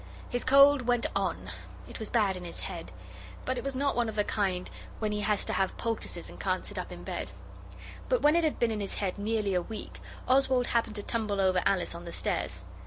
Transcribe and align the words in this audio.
His 0.27 0.43
cold 0.43 0.87
went 0.87 1.05
on 1.15 1.51
it 1.87 1.99
was 1.99 2.09
bad 2.09 2.35
in 2.35 2.43
his 2.43 2.61
head, 2.61 2.91
but 3.45 3.59
it 3.59 3.63
was 3.63 3.75
not 3.75 3.95
one 3.95 4.09
of 4.09 4.15
the 4.15 4.23
kind 4.23 4.67
when 4.97 5.11
he 5.11 5.19
has 5.21 5.45
to 5.45 5.53
have 5.53 5.77
poultices 5.77 6.27
and 6.27 6.39
can't 6.39 6.65
sit 6.65 6.79
up 6.79 6.91
in 6.91 7.03
bed. 7.03 7.29
But 8.09 8.23
when 8.23 8.35
it 8.35 8.43
had 8.43 8.57
been 8.57 8.71
in 8.71 8.79
his 8.81 8.95
head 8.95 9.19
nearly 9.19 9.53
a 9.53 9.61
week, 9.61 9.99
Oswald 10.27 10.65
happened 10.65 10.95
to 10.95 11.03
tumble 11.03 11.39
over 11.39 11.61
Alice 11.67 11.93
on 11.93 12.05
the 12.05 12.11
stairs. 12.11 12.63